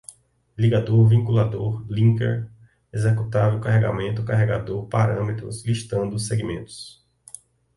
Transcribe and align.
ligador, 0.57 1.07
vinculador, 1.07 1.85
linker, 1.87 2.49
executável, 2.91 3.59
carregamento, 3.59 4.25
carregador, 4.25 4.87
parâmetros, 4.87 5.63
listando, 5.63 6.17
segmentos 6.17 7.05